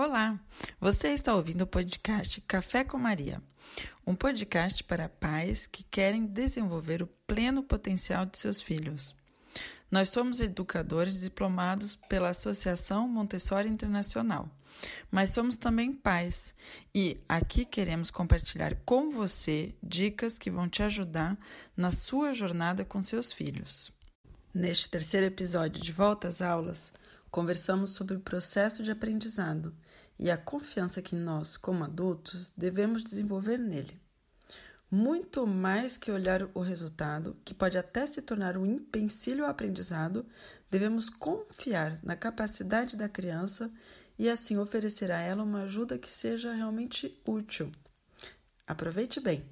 Olá, 0.00 0.38
você 0.80 1.08
está 1.08 1.34
ouvindo 1.34 1.62
o 1.62 1.66
podcast 1.66 2.40
Café 2.42 2.84
com 2.84 2.96
Maria, 2.96 3.42
um 4.06 4.14
podcast 4.14 4.84
para 4.84 5.08
pais 5.08 5.66
que 5.66 5.82
querem 5.82 6.24
desenvolver 6.24 7.02
o 7.02 7.08
pleno 7.26 7.64
potencial 7.64 8.24
de 8.24 8.38
seus 8.38 8.62
filhos. 8.62 9.12
Nós 9.90 10.10
somos 10.10 10.38
educadores 10.38 11.20
diplomados 11.20 11.96
pela 11.96 12.28
Associação 12.28 13.08
Montessori 13.08 13.68
Internacional, 13.68 14.48
mas 15.10 15.30
somos 15.30 15.56
também 15.56 15.92
pais 15.92 16.54
e 16.94 17.18
aqui 17.28 17.64
queremos 17.64 18.08
compartilhar 18.08 18.76
com 18.84 19.10
você 19.10 19.74
dicas 19.82 20.38
que 20.38 20.48
vão 20.48 20.68
te 20.68 20.80
ajudar 20.84 21.36
na 21.76 21.90
sua 21.90 22.32
jornada 22.32 22.84
com 22.84 23.02
seus 23.02 23.32
filhos. 23.32 23.90
Neste 24.54 24.88
terceiro 24.88 25.26
episódio 25.26 25.82
de 25.82 25.90
Volta 25.90 26.28
às 26.28 26.40
Aulas, 26.40 26.92
conversamos 27.32 27.90
sobre 27.90 28.14
o 28.14 28.20
processo 28.20 28.84
de 28.84 28.92
aprendizado 28.92 29.74
e 30.18 30.30
a 30.30 30.36
confiança 30.36 31.00
que 31.00 31.14
nós, 31.14 31.56
como 31.56 31.84
adultos, 31.84 32.50
devemos 32.50 33.02
desenvolver 33.02 33.58
nele. 33.58 34.00
Muito 34.90 35.46
mais 35.46 35.96
que 35.96 36.10
olhar 36.10 36.48
o 36.54 36.60
resultado, 36.60 37.36
que 37.44 37.54
pode 37.54 37.76
até 37.76 38.06
se 38.06 38.22
tornar 38.22 38.56
um 38.56 38.64
empecilho 38.64 39.44
ao 39.44 39.50
aprendizado, 39.50 40.26
devemos 40.70 41.10
confiar 41.10 42.02
na 42.02 42.16
capacidade 42.16 42.96
da 42.96 43.08
criança 43.08 43.70
e 44.18 44.28
assim 44.28 44.56
oferecer 44.56 45.12
a 45.12 45.20
ela 45.20 45.42
uma 45.42 45.62
ajuda 45.62 45.98
que 45.98 46.08
seja 46.08 46.54
realmente 46.54 47.20
útil. 47.26 47.70
Aproveite 48.66 49.20
bem. 49.20 49.44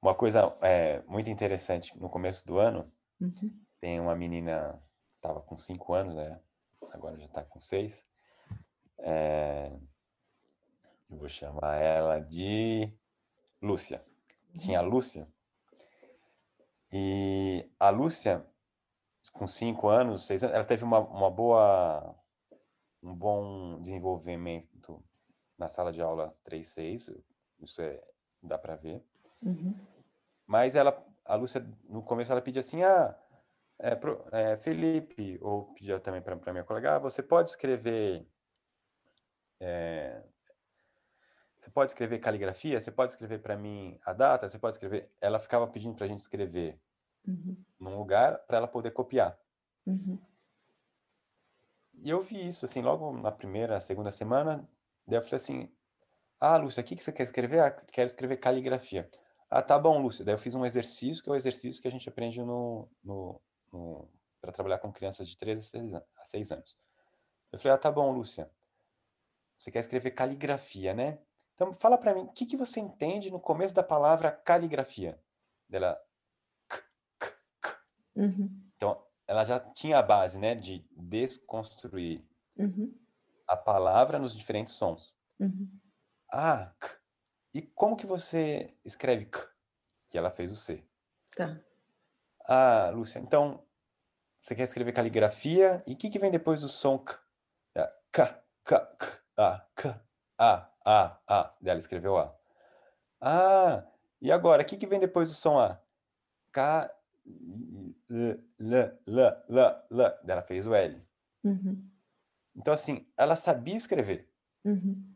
Uma 0.00 0.14
coisa 0.14 0.56
é, 0.60 1.02
muito 1.08 1.28
interessante 1.30 1.98
no 1.98 2.08
começo 2.08 2.46
do 2.46 2.58
ano, 2.58 2.92
uhum. 3.20 3.50
tem 3.80 3.98
uma 3.98 4.14
menina 4.14 4.80
estava 5.18 5.40
com 5.40 5.58
cinco 5.58 5.92
anos, 5.94 6.14
né? 6.14 6.40
Agora 6.92 7.18
já 7.18 7.26
está 7.26 7.42
com 7.42 7.60
seis. 7.60 8.04
É... 8.98 9.72
Eu 11.10 11.16
vou 11.18 11.28
chamar 11.28 11.76
ela 11.76 12.18
de 12.18 12.92
Lúcia. 13.62 14.04
Tinha 14.58 14.78
a 14.78 14.82
Lúcia. 14.82 15.28
E 16.92 17.68
a 17.78 17.90
Lúcia, 17.90 18.44
com 19.32 19.46
cinco 19.46 19.88
anos, 19.88 20.26
seis 20.26 20.42
anos, 20.42 20.54
ela 20.54 20.64
teve 20.64 20.84
uma, 20.84 20.98
uma 21.00 21.30
boa, 21.30 22.14
um 23.02 23.14
bom 23.14 23.80
desenvolvimento 23.80 25.02
na 25.58 25.68
sala 25.68 25.92
de 25.92 26.00
aula 26.00 26.34
3-6. 26.48 27.14
Isso 27.60 27.82
é, 27.82 28.00
dá 28.42 28.58
para 28.58 28.76
ver. 28.76 29.02
Uhum. 29.42 29.74
Mas 30.46 30.74
ela, 30.74 31.04
a 31.24 31.34
Lúcia, 31.34 31.66
no 31.88 32.02
começo, 32.02 32.32
ela 32.32 32.40
pedia 32.40 32.60
assim: 32.60 32.82
ah, 32.82 33.14
é, 33.78 33.94
pro, 33.94 34.24
é, 34.32 34.56
Felipe, 34.56 35.38
ou 35.42 35.74
pedia 35.74 36.00
também 36.00 36.22
para 36.22 36.52
minha 36.52 36.64
colega, 36.64 36.96
ah, 36.96 36.98
você 36.98 37.22
pode 37.22 37.50
escrever. 37.50 38.26
É, 39.60 40.22
você 41.58 41.70
pode 41.70 41.90
escrever 41.90 42.18
caligrafia? 42.18 42.80
Você 42.80 42.90
pode 42.90 43.12
escrever 43.12 43.40
para 43.40 43.56
mim 43.56 43.98
a 44.04 44.12
data? 44.12 44.48
Você 44.48 44.58
pode 44.58 44.74
escrever? 44.74 45.10
Ela 45.20 45.38
ficava 45.38 45.66
pedindo 45.66 45.94
para 45.94 46.06
a 46.06 46.08
gente 46.08 46.20
escrever 46.20 46.80
uhum. 47.26 47.56
num 47.78 47.98
lugar 47.98 48.38
para 48.46 48.58
ela 48.58 48.68
poder 48.68 48.92
copiar. 48.92 49.38
Uhum. 49.86 50.18
E 51.94 52.08
eu 52.10 52.22
vi 52.22 52.46
isso, 52.46 52.64
assim, 52.64 52.80
logo 52.80 53.12
na 53.12 53.32
primeira, 53.32 53.80
segunda 53.80 54.10
semana. 54.10 54.68
Daí 55.06 55.18
eu 55.18 55.22
falei 55.22 55.36
assim: 55.36 55.72
Ah, 56.38 56.56
Lúcia, 56.56 56.80
o 56.80 56.84
que, 56.84 56.94
que 56.94 57.02
você 57.02 57.12
quer 57.12 57.24
escrever? 57.24 57.60
Ah, 57.60 57.70
quero 57.70 58.06
escrever 58.06 58.36
caligrafia. 58.36 59.10
Ah, 59.50 59.62
tá 59.62 59.78
bom, 59.78 60.00
Lúcia. 60.00 60.24
Daí 60.24 60.34
eu 60.34 60.38
fiz 60.38 60.54
um 60.54 60.64
exercício, 60.64 61.22
que 61.22 61.28
é 61.28 61.32
o 61.32 61.36
exercício 61.36 61.82
que 61.82 61.88
a 61.88 61.90
gente 61.90 62.08
aprende 62.08 62.40
no, 62.40 62.88
no, 63.02 64.08
para 64.40 64.52
trabalhar 64.52 64.78
com 64.78 64.92
crianças 64.92 65.28
de 65.28 65.36
3 65.36 65.72
a 65.94 66.24
6 66.24 66.52
anos. 66.52 66.78
Eu 67.50 67.58
falei, 67.58 67.74
ah, 67.74 67.78
tá 67.78 67.90
bom, 67.90 68.12
Lúcia. 68.12 68.48
Você 69.58 69.70
quer 69.70 69.80
escrever 69.80 70.12
caligrafia, 70.12 70.94
né? 70.94 71.18
Então, 71.54 71.74
fala 71.74 71.98
para 71.98 72.14
mim, 72.14 72.22
o 72.22 72.28
que, 72.28 72.46
que 72.46 72.56
você 72.56 72.78
entende 72.78 73.30
no 73.30 73.40
começo 73.40 73.74
da 73.74 73.82
palavra 73.82 74.30
caligrafia? 74.30 75.20
Dela, 75.68 76.00
k, 76.68 76.82
k, 77.18 77.36
k. 77.60 77.80
Uhum. 78.14 78.62
Então, 78.76 79.04
ela 79.26 79.44
já 79.44 79.58
tinha 79.58 79.98
a 79.98 80.02
base, 80.02 80.38
né, 80.38 80.54
de 80.54 80.86
desconstruir 80.96 82.24
uhum. 82.56 82.96
a 83.46 83.56
palavra 83.56 84.18
nos 84.18 84.34
diferentes 84.34 84.74
sons. 84.74 85.16
Uhum. 85.40 85.68
Ah, 86.32 86.72
k. 86.78 86.96
E 87.52 87.62
como 87.62 87.96
que 87.96 88.06
você 88.06 88.72
escreve 88.84 89.26
k? 89.26 89.44
E 90.14 90.16
ela 90.16 90.30
fez 90.30 90.52
o 90.52 90.56
C. 90.56 90.84
Tá. 91.36 91.60
Ah, 92.46 92.90
Lúcia, 92.94 93.18
então 93.18 93.62
você 94.40 94.54
quer 94.54 94.62
escrever 94.62 94.92
caligrafia? 94.92 95.82
E 95.86 95.92
o 95.92 95.96
que, 95.96 96.08
que 96.08 96.18
vem 96.18 96.30
depois 96.30 96.60
do 96.60 96.68
som 96.68 96.98
K? 96.98 97.18
É, 97.74 97.92
K, 98.12 98.42
K, 98.64 98.80
K, 98.80 99.20
A, 99.38 99.64
K, 99.74 100.00
A, 100.36 100.70
A, 100.84 101.18
A. 101.26 101.54
Dela 101.60 101.78
escreveu 101.78 102.18
A. 102.18 102.34
Ah, 103.20 103.86
e 104.20 104.32
agora, 104.32 104.62
o 104.62 104.64
que, 104.64 104.76
que 104.76 104.86
vem 104.86 104.98
depois 104.98 105.28
do 105.28 105.34
som 105.34 105.58
A? 105.58 105.80
K, 106.52 106.90
L, 108.10 108.44
L, 108.58 108.92
L, 109.06 109.20
L, 109.48 109.58
L. 109.90 110.14
Dela 110.24 110.42
fez 110.42 110.66
o 110.66 110.74
L. 110.74 111.00
Uhum. 111.44 111.88
Então, 112.56 112.74
assim, 112.74 113.06
ela 113.16 113.36
sabia 113.36 113.76
escrever. 113.76 114.28
Uhum. 114.64 115.14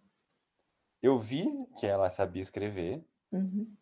Eu 1.03 1.19
vi 1.19 1.45
que 1.79 1.87
ela 1.87 2.09
sabia 2.09 2.43
escrever. 2.43 3.05
Uhum. 3.33 3.75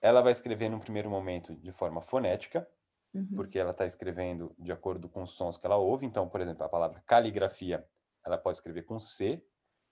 Ela 0.00 0.20
vai 0.20 0.32
escrever 0.32 0.68
num 0.68 0.78
primeiro 0.78 1.08
momento 1.08 1.56
de 1.56 1.72
forma 1.72 2.02
fonética 2.02 2.68
uhum. 3.16 3.34
porque 3.34 3.58
ela 3.58 3.70
está 3.70 3.86
escrevendo 3.86 4.54
de 4.58 4.70
acordo 4.70 5.08
com 5.08 5.22
os 5.22 5.32
sons 5.32 5.56
que 5.56 5.66
ela 5.66 5.76
ouve. 5.76 6.04
Então, 6.04 6.28
por 6.28 6.40
exemplo, 6.40 6.64
a 6.64 6.68
palavra 6.68 7.02
caligrafia, 7.06 7.86
ela 8.24 8.36
pode 8.36 8.58
escrever 8.58 8.82
com 8.82 9.00
C, 9.00 9.42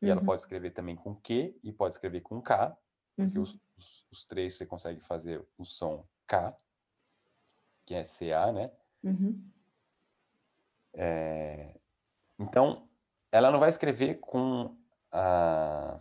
e 0.05 0.11
ela 0.11 0.21
uhum. 0.21 0.27
pode 0.27 0.41
escrever 0.41 0.71
também 0.71 0.97
com 0.97 1.15
Q, 1.15 1.59
e 1.63 1.73
pode 1.73 1.95
escrever 1.95 2.21
com 2.21 2.41
K, 2.41 2.77
porque 3.17 3.39
os, 3.39 3.59
os, 3.77 4.07
os, 4.11 4.25
três 4.25 4.55
você 4.57 4.67
consegue 4.67 5.01
fazer 5.01 5.45
o 5.57 5.65
som 5.65 6.07
K, 6.27 6.57
que 7.87 7.95
é 7.95 8.03
CA, 8.03 8.53
né? 8.53 8.71
Uhum. 9.03 9.51
É, 10.95 11.79
então, 12.39 12.89
ela 13.31 13.51
não 13.51 13.59
vai 13.59 13.69
escrever 13.69 14.17
com 14.17 14.77
a 15.13 16.01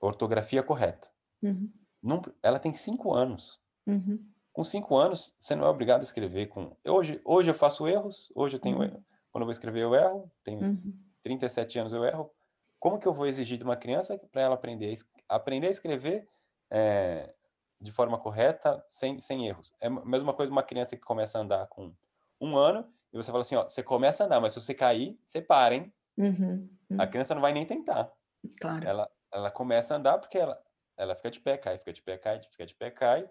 ortografia 0.00 0.62
correta. 0.62 1.10
Uhum. 1.42 1.70
Não, 2.02 2.22
ela 2.42 2.58
tem 2.58 2.72
cinco 2.72 3.14
anos. 3.14 3.60
Uhum. 3.86 4.24
Com 4.52 4.64
cinco 4.64 4.96
anos, 4.96 5.34
você 5.40 5.54
não 5.54 5.64
é 5.64 5.68
obrigado 5.68 6.00
a 6.00 6.04
escrever 6.04 6.46
com. 6.46 6.76
Hoje, 6.84 7.20
hoje 7.24 7.50
eu 7.50 7.54
faço 7.54 7.86
erros, 7.86 8.30
hoje 8.34 8.56
eu 8.56 8.60
tenho. 8.60 8.78
Uhum. 8.78 9.02
Quando 9.30 9.42
eu 9.42 9.46
vou 9.46 9.52
escrever, 9.52 9.82
eu 9.82 9.94
erro. 9.94 10.30
Tenho 10.42 10.60
uhum. 10.60 10.94
37 11.22 11.78
anos, 11.78 11.92
eu 11.92 12.04
erro. 12.04 12.30
Como 12.78 12.98
que 12.98 13.06
eu 13.06 13.12
vou 13.12 13.26
exigir 13.26 13.58
de 13.58 13.64
uma 13.64 13.76
criança 13.76 14.18
para 14.30 14.42
ela 14.42 14.54
aprender 14.54 14.96
a, 15.28 15.36
aprender 15.36 15.68
a 15.68 15.70
escrever 15.70 16.28
é, 16.70 17.34
de 17.80 17.90
forma 17.90 18.18
correta, 18.18 18.84
sem, 18.88 19.20
sem 19.20 19.46
erros? 19.46 19.72
É 19.80 19.88
a 19.88 19.90
mesma 19.90 20.32
coisa 20.32 20.52
uma 20.52 20.62
criança 20.62 20.96
que 20.96 21.02
começa 21.02 21.38
a 21.38 21.42
andar 21.42 21.66
com 21.68 21.92
um 22.40 22.56
ano 22.56 22.88
e 23.12 23.16
você 23.16 23.30
fala 23.30 23.42
assim: 23.42 23.56
ó, 23.56 23.64
você 23.64 23.82
começa 23.82 24.22
a 24.22 24.26
andar, 24.26 24.40
mas 24.40 24.52
se 24.52 24.60
você 24.60 24.74
cair, 24.74 25.18
você 25.24 25.40
para, 25.40 25.74
hein? 25.74 25.92
Uhum. 26.16 26.68
A 26.98 27.04
uhum. 27.04 27.10
criança 27.10 27.34
não 27.34 27.42
vai 27.42 27.52
nem 27.52 27.66
tentar. 27.66 28.12
Claro. 28.60 28.86
Ela, 28.86 29.10
ela 29.32 29.50
começa 29.50 29.94
a 29.94 29.96
andar 29.96 30.18
porque 30.18 30.38
ela, 30.38 30.60
ela 30.96 31.14
fica 31.14 31.30
de 31.30 31.40
pé, 31.40 31.56
cai, 31.56 31.78
fica 31.78 31.92
de 31.92 32.02
pé, 32.02 32.16
cai, 32.18 32.40
fica 32.42 32.66
de 32.66 32.74
pé, 32.74 32.90
cai 32.90 33.28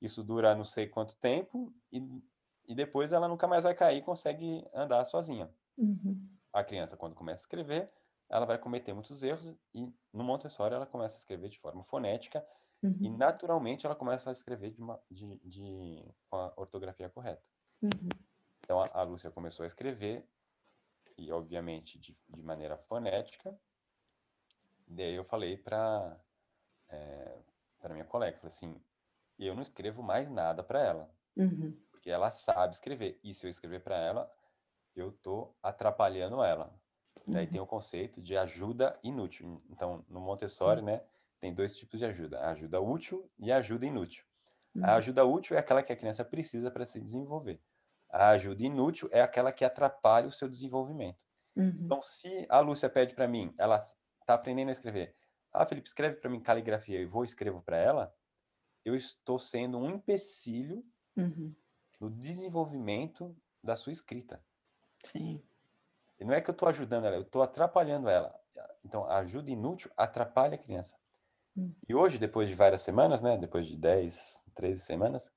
isso 0.00 0.22
dura 0.22 0.54
não 0.54 0.64
sei 0.64 0.86
quanto 0.86 1.16
tempo 1.16 1.72
e, 1.92 2.02
e 2.66 2.74
depois 2.74 3.12
ela 3.12 3.28
nunca 3.28 3.46
mais 3.46 3.64
vai 3.64 3.74
cair 3.74 3.98
e 3.98 4.02
consegue 4.02 4.64
andar 4.74 5.04
sozinha. 5.04 5.50
Uhum. 5.76 6.28
A 6.52 6.64
criança, 6.64 6.96
quando 6.96 7.14
começa 7.14 7.42
a 7.42 7.44
escrever, 7.44 7.90
ela 8.28 8.46
vai 8.46 8.58
cometer 8.58 8.92
muitos 8.92 9.22
erros 9.22 9.54
e 9.74 9.92
no 10.12 10.24
Montessori 10.24 10.74
ela 10.74 10.86
começa 10.86 11.16
a 11.16 11.18
escrever 11.18 11.48
de 11.48 11.58
forma 11.58 11.84
fonética 11.84 12.44
uhum. 12.82 12.96
e 13.00 13.08
naturalmente 13.08 13.86
ela 13.86 13.94
começa 13.94 14.30
a 14.30 14.32
escrever 14.32 14.70
de, 14.70 14.80
uma, 14.80 15.00
de, 15.10 15.38
de 15.44 16.04
com 16.28 16.36
a 16.36 16.52
ortografia 16.56 17.08
correta. 17.08 17.42
Uhum. 17.82 18.08
Então 18.60 18.80
a, 18.80 18.88
a, 18.92 19.02
Lúcia 19.02 19.30
começou 19.30 19.64
a 19.64 19.66
escrever 19.66 20.26
e 21.16 21.30
obviamente 21.30 21.98
de, 21.98 22.16
de 22.28 22.42
maneira 22.42 22.76
fonética. 22.76 23.56
Daí 24.86 25.14
eu 25.14 25.24
falei 25.24 25.56
para 25.56 26.18
é, 26.88 26.96
eh, 26.96 27.42
para 27.78 27.94
minha 27.94 28.04
colega, 28.04 28.38
falei 28.38 28.52
assim, 28.52 28.80
eu 29.38 29.54
não 29.54 29.62
escrevo 29.62 30.02
mais 30.02 30.28
nada 30.28 30.62
para 30.62 30.82
ela. 30.82 31.10
Uhum. 31.36 31.76
Porque 31.90 32.10
ela 32.10 32.30
sabe 32.30 32.74
escrever. 32.74 33.20
E 33.22 33.34
se 33.34 33.46
eu 33.46 33.50
escrever 33.50 33.80
para 33.80 33.96
ela, 33.96 34.32
eu 34.94 35.12
tô 35.12 35.54
atrapalhando 35.62 36.42
ela. 36.42 36.72
Uhum. 37.26 37.34
Daí 37.34 37.46
tem 37.46 37.60
o 37.60 37.66
conceito 37.66 38.20
de 38.20 38.36
ajuda 38.36 38.98
inútil. 39.02 39.62
Então, 39.68 40.04
no 40.08 40.20
Montessori, 40.20 40.82
né, 40.82 41.02
tem 41.40 41.52
dois 41.52 41.76
tipos 41.76 41.98
de 41.98 42.06
ajuda: 42.06 42.38
a 42.40 42.50
ajuda 42.50 42.80
útil 42.80 43.28
e 43.38 43.50
a 43.50 43.56
ajuda 43.58 43.86
inútil. 43.86 44.24
Uhum. 44.74 44.84
A 44.84 44.94
ajuda 44.94 45.24
útil 45.24 45.56
é 45.56 45.60
aquela 45.60 45.82
que 45.82 45.92
a 45.92 45.96
criança 45.96 46.24
precisa 46.24 46.70
para 46.70 46.86
se 46.86 47.00
desenvolver. 47.00 47.60
A 48.10 48.30
ajuda 48.30 48.62
inútil 48.62 49.08
é 49.12 49.20
aquela 49.20 49.50
que 49.52 49.64
atrapalha 49.64 50.28
o 50.28 50.32
seu 50.32 50.48
desenvolvimento. 50.48 51.24
Uhum. 51.56 51.78
Então, 51.82 52.02
se 52.02 52.46
a 52.48 52.60
Lúcia 52.60 52.88
pede 52.88 53.14
para 53.14 53.26
mim, 53.26 53.52
ela 53.58 53.76
está 53.76 54.34
aprendendo 54.34 54.68
a 54.68 54.72
escrever. 54.72 55.14
Ah, 55.52 55.66
Felipe, 55.66 55.88
escreve 55.88 56.16
para 56.16 56.30
mim 56.30 56.40
caligrafia 56.40 57.00
e 57.00 57.06
vou 57.06 57.24
escrevo 57.24 57.62
para 57.62 57.78
ela 57.78 58.14
eu 58.86 58.94
estou 58.94 59.36
sendo 59.36 59.78
um 59.78 59.90
empecilho 59.90 60.84
uhum. 61.16 61.52
no 62.00 62.08
desenvolvimento 62.08 63.36
da 63.60 63.74
sua 63.74 63.90
escrita. 63.90 64.40
Sim. 65.02 65.42
E 66.18 66.24
não 66.24 66.32
é 66.34 66.40
que 66.40 66.50
eu 66.50 66.52
estou 66.52 66.68
ajudando 66.68 67.06
ela, 67.06 67.16
eu 67.16 67.22
estou 67.22 67.42
atrapalhando 67.42 68.08
ela. 68.08 68.34
Então, 68.84 69.04
a 69.04 69.18
ajuda 69.18 69.50
inútil 69.50 69.90
atrapalha 69.96 70.54
a 70.54 70.58
criança. 70.58 70.96
Hum. 71.56 71.68
E 71.88 71.94
hoje, 71.94 72.18
depois 72.18 72.48
de 72.48 72.54
várias 72.54 72.82
semanas, 72.82 73.20
né? 73.22 73.36
Depois 73.38 73.66
de 73.66 73.76
10, 73.78 74.42
13 74.54 74.80
semanas, 74.80 75.30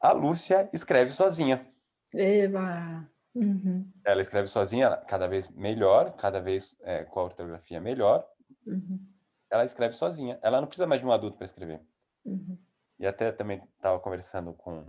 a 0.00 0.12
Lúcia 0.12 0.68
escreve 0.72 1.10
sozinha. 1.10 1.66
Eva! 2.14 3.10
Uhum, 3.34 3.92
Ela 4.02 4.20
escreve 4.22 4.48
sozinha, 4.48 4.96
cada 4.96 5.26
vez 5.28 5.46
melhor, 5.48 6.16
cada 6.16 6.40
vez 6.40 6.74
é, 6.82 7.04
com 7.04 7.20
a 7.20 7.24
ortografia 7.24 7.80
melhor. 7.80 8.26
uhum, 8.66 9.14
Ela 9.50 9.64
escreve 9.64 9.94
sozinha. 9.94 10.38
Ela 10.42 10.60
não 10.60 10.66
precisa 10.68 10.86
mais 10.86 11.00
de 11.00 11.06
um 11.06 11.10
adulto 11.10 11.38
para 11.38 11.46
escrever. 11.46 11.80
uhum. 12.24 12.58
E 12.98 13.06
até 13.06 13.30
também 13.32 13.62
estava 13.76 13.98
conversando 14.00 14.52
com, 14.54 14.84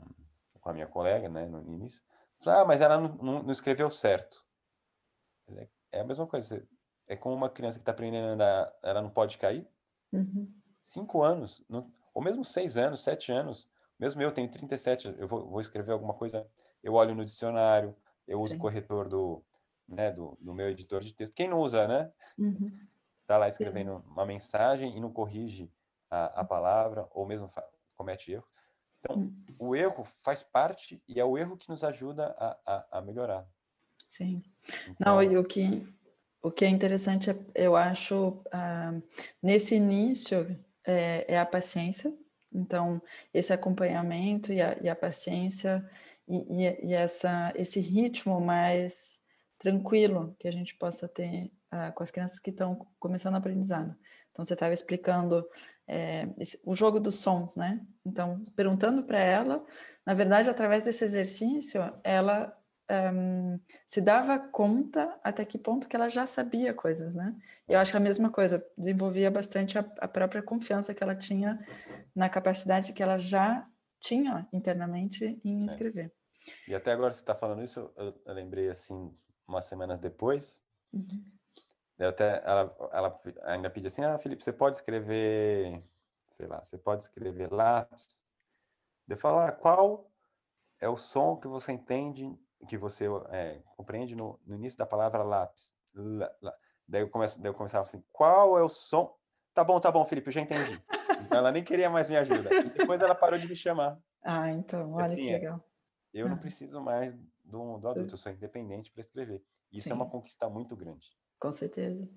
com 0.60 0.70
a 0.70 0.74
minha 0.74 0.88
colega, 0.88 1.30
né, 1.30 1.46
no 1.48 1.62
início. 1.62 2.02
Ah, 2.46 2.66
mas 2.66 2.82
ela 2.82 2.98
não, 2.98 3.16
não, 3.16 3.44
não 3.44 3.52
escreveu 3.52 3.90
certo. 3.90 4.46
É, 5.48 5.68
é 5.94 6.00
a 6.02 6.04
mesma 6.04 6.28
coisa. 6.28 6.68
É 7.08 7.16
como 7.16 7.36
uma 7.36 7.50
criança 7.50 7.78
que 7.78 7.84
está 7.84 7.92
aprendendo 7.92 8.28
a 8.28 8.32
andar, 8.32 8.74
ela 8.84 9.02
não 9.02 9.10
pode 9.10 9.38
cair. 9.38 9.68
Uhum. 10.12 10.52
Cinco 10.82 11.24
anos, 11.24 11.64
não- 11.70 11.92
ou 12.14 12.24
mesmo 12.24 12.44
seis 12.46 12.78
anos, 12.78 13.02
sete 13.02 13.32
anos. 13.32 13.70
Mesmo 14.00 14.22
eu 14.22 14.32
tenho 14.32 14.50
37, 14.50 15.14
eu 15.18 15.28
vou, 15.28 15.50
vou 15.50 15.62
escrever 15.62 15.92
alguma 15.92 16.14
coisa, 16.14 16.48
eu 16.84 16.94
olho 16.94 17.16
no 17.16 17.24
dicionário, 17.24 17.96
eu 18.28 18.40
uso 18.40 18.52
Sim. 18.52 18.58
o 18.58 18.60
corretor 18.60 19.08
do, 19.08 19.44
né, 19.88 20.12
do, 20.12 20.38
do 20.42 20.54
meu 20.54 20.70
editor 20.70 21.02
de 21.02 21.14
texto. 21.14 21.36
Quem 21.36 21.48
não 21.48 21.60
usa, 21.60 21.88
né? 21.88 22.12
Uhum. 22.38 22.78
Tá 23.26 23.38
lá 23.38 23.48
escrevendo 23.48 24.04
uma 24.08 24.26
mensagem 24.26 24.96
e 24.96 25.00
não 25.00 25.12
corrige 25.12 25.72
a, 26.10 26.42
a 26.42 26.44
palavra, 26.44 27.08
ou 27.12 27.26
mesmo 27.26 27.50
comete 27.96 28.34
erro. 28.34 28.46
Então, 29.06 29.32
o 29.60 29.76
erro 29.76 30.08
faz 30.24 30.42
parte 30.42 31.02
e 31.08 31.20
é 31.20 31.26
o 31.26 31.38
erro 31.38 31.58
que 31.58 31.70
nos 31.70 31.84
ajuda 31.84 32.36
a, 32.38 32.58
a, 32.66 32.98
a 32.98 33.02
melhorar. 33.02 33.48
Sim. 34.10 34.42
Então, 34.90 35.16
Não, 35.16 35.24
e 35.24 35.38
o 35.38 35.44
que, 35.44 35.88
o 36.42 36.52
que 36.52 36.66
é 36.66 36.70
interessante, 36.70 37.30
é, 37.30 37.38
eu 37.54 37.76
acho, 37.76 38.42
ah, 38.52 38.94
nesse 39.42 39.76
início, 39.76 40.60
é, 40.86 41.34
é 41.34 41.40
a 41.40 41.46
paciência. 41.46 42.14
Então, 42.52 43.02
esse 43.34 43.52
acompanhamento 43.52 44.52
e 44.52 44.62
a, 44.62 44.78
e 44.82 44.88
a 44.88 44.96
paciência 44.96 45.88
e, 46.28 46.64
e, 46.64 46.88
e 46.90 46.94
essa, 46.94 47.52
esse 47.56 47.80
ritmo 47.80 48.40
mais 48.40 49.20
tranquilo 49.60 50.36
que 50.40 50.48
a 50.48 50.52
gente 50.52 50.76
possa 50.76 51.08
ter 51.08 51.52
ah, 51.70 51.92
com 51.92 52.04
as 52.04 52.12
crianças 52.12 52.40
que 52.40 52.52
estão 52.52 52.88
começando 53.00 53.34
o 53.34 53.38
aprendizado. 53.38 53.96
Então, 54.32 54.44
você 54.44 54.54
estava 54.54 54.74
explicando 54.74 55.46
é, 55.88 56.28
esse- 56.40 56.60
o 56.64 56.76
jogo 56.76 57.00
dos 57.00 57.16
sons, 57.16 57.56
né? 57.56 57.86
Então, 58.06 58.44
perguntando 58.56 59.04
para 59.04 59.20
ela, 59.20 59.64
na 60.06 60.14
verdade, 60.14 60.50
através 60.50 60.84
desse 60.84 61.04
exercício, 61.06 61.82
ela 62.04 62.58
hum, 63.14 63.60
se 63.88 64.02
dava 64.02 64.38
conta 64.40 65.20
até 65.24 65.44
que 65.46 65.58
ponto 65.58 65.88
que 65.88 65.96
ela 65.96 66.08
já 66.10 66.28
sabia 66.28 66.74
coisas, 66.74 67.16
né? 67.16 67.36
Eu 67.68 67.80
acho 67.80 67.92
que 67.92 67.98
a 67.98 68.00
mesma 68.00 68.30
coisa, 68.30 68.66
desenvolvia 68.78 69.32
bastante 69.32 69.78
a, 69.78 69.86
a 70.00 70.08
própria 70.08 70.44
confiança 70.44 70.94
que 70.94 71.04
ela 71.04 71.16
tinha 71.16 71.60
na 72.16 72.30
capacidade 72.30 72.94
que 72.94 73.04
ela 73.04 73.18
já 73.18 73.68
tinha 74.00 74.48
internamente 74.54 75.40
em 75.44 75.66
escrever. 75.66 76.14
e 76.68 76.76
até 76.76 76.92
agora 76.92 77.14
você 77.14 77.22
está 77.22 77.34
falando 77.36 77.64
isso, 77.64 77.92
eu, 77.98 78.14
eu 78.26 78.34
lembrei 78.34 78.70
assim, 78.70 79.12
umas 79.48 79.66
semanas 79.66 80.00
depois, 80.00 80.64
Uhum. 80.94 81.26
Eu 81.98 82.10
até, 82.10 82.42
ela, 82.46 82.76
ela 82.92 83.22
ainda 83.44 83.70
pediu 83.70 83.88
assim, 83.88 84.04
ah, 84.04 84.18
Felipe, 84.18 84.44
você 84.44 84.52
pode 84.54 84.76
escrever, 84.78 85.84
sei 86.30 86.48
lá, 86.48 86.64
você 86.64 86.78
pode 86.78 87.04
escrever 87.04 87.52
lápis? 87.52 88.26
Eu 89.08 89.18
falo, 89.18 89.40
ah, 89.40 89.52
qual 89.52 90.12
é 90.80 90.90
o 90.90 90.98
som 90.98 91.38
que 91.38 91.48
você 91.48 91.72
entende, 91.72 92.38
que 92.68 92.78
você 92.78 93.06
é, 93.30 93.62
compreende 93.78 94.16
no, 94.16 94.40
no 94.46 94.56
início 94.56 94.78
da 94.78 94.86
palavra 94.86 95.24
lápis? 95.24 95.74
Lá- 95.94 96.36
lá. 96.42 96.54
Daí 96.88 97.02
eu, 97.02 97.10
começo, 97.10 97.42
daí 97.42 97.50
eu 97.50 97.56
começava 97.56 97.84
assim, 97.84 98.04
qual 98.12 98.58
é 98.58 98.64
o 98.64 98.70
som? 98.70 99.18
Tá 99.54 99.64
bom, 99.64 99.80
tá 99.80 99.92
bom, 99.92 100.04
Felipe, 100.06 100.28
eu 100.28 100.34
já 100.34 100.42
entendi. 100.42 100.80
Então 101.22 101.40
ela 101.40 101.52
nem 101.52 101.64
queria 101.64 101.90
mais 101.90 102.10
minha 102.10 102.22
ajuda. 102.22 102.50
E 102.66 102.70
depois 102.70 103.02
ela 103.02 103.16
parou 103.16 103.40
de 103.40 103.48
me 103.48 103.56
chamar. 103.56 103.98
Ah, 104.22 104.50
então, 104.52 104.92
olha 104.94 105.06
assim, 105.06 105.16
que 105.16 105.30
é, 105.30 105.34
legal. 105.34 105.64
Eu 106.14 106.28
não 106.28 106.36
Ah. 106.36 106.40
preciso 106.40 106.82
mais 106.82 107.14
do, 107.44 107.78
do 107.78 107.88
adulto, 107.88 108.14
eu 108.14 108.18
sou 108.18 108.32
independente 108.32 108.92
para 108.92 109.02
escrever. 109.02 109.44
Isso 109.72 109.90
é 109.90 109.94
uma 109.96 110.06
Sim. 110.06 110.12
conquista 110.12 110.50
muito 110.50 110.76
grande. 110.76 111.08
Com 111.40 111.52
certeza. 111.52 112.08